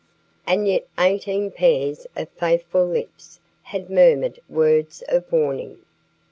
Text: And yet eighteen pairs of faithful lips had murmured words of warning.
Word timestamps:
And 0.47 0.67
yet 0.67 0.87
eighteen 0.97 1.51
pairs 1.51 2.07
of 2.15 2.27
faithful 2.29 2.87
lips 2.87 3.39
had 3.61 3.91
murmured 3.91 4.39
words 4.49 5.03
of 5.07 5.31
warning. 5.31 5.77